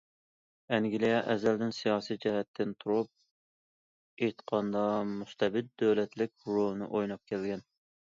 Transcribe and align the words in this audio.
ئەنگلىيە 0.77 1.19
ئەزەلدىن 1.33 1.75
سىياسىي 1.81 2.19
جەھەتتىن 2.25 2.73
تۇرۇپ 2.81 4.25
ئېيتقاندا 4.25 4.89
مۇستەبىت 5.15 5.73
دۆلەتلىك 5.87 6.37
رولىنى 6.57 6.93
ئويناپ 6.95 7.27
كەلگەن. 7.35 7.69